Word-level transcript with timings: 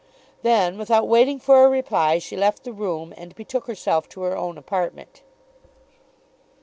Then, 0.41 0.79
without 0.79 1.07
waiting 1.07 1.37
for 1.39 1.63
a 1.63 1.69
reply 1.69 2.17
she 2.17 2.35
left 2.35 2.63
the 2.63 2.73
room 2.73 3.13
and 3.17 3.35
betook 3.35 3.67
herself 3.67 4.09
to 4.09 4.21
her 4.23 4.35
own 4.35 4.57
apartment. 4.57 5.21